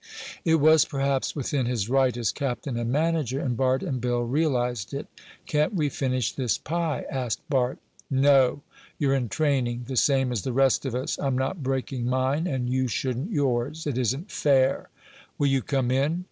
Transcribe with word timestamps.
It 0.43 0.55
was, 0.55 0.83
perhaps, 0.83 1.35
within 1.35 1.67
his 1.67 1.87
right 1.87 2.17
as 2.17 2.31
captain 2.31 2.75
and 2.75 2.91
manager, 2.91 3.39
and 3.39 3.55
Bart 3.55 3.83
and 3.83 4.01
Bill 4.01 4.21
realized 4.21 4.95
it. 4.95 5.05
"Can't 5.45 5.75
we 5.75 5.89
finish 5.89 6.31
this 6.31 6.57
pie?" 6.57 7.05
asked 7.07 7.43
Bart. 7.51 7.77
"No! 8.09 8.63
You're 8.97 9.13
in 9.13 9.29
training, 9.29 9.85
the 9.87 9.95
same 9.95 10.31
as 10.31 10.41
the 10.41 10.53
rest 10.53 10.87
of 10.87 10.95
us. 10.95 11.19
I'm 11.19 11.37
not 11.37 11.61
breaking 11.61 12.07
mine, 12.07 12.47
and 12.47 12.67
you 12.67 12.87
shouldn't 12.87 13.31
yours. 13.31 13.85
It 13.85 13.95
isn't 13.99 14.31
fair." 14.31 14.89
"Will 15.37 15.45
you 15.45 15.61
come 15.61 15.91
in?" 15.91 16.19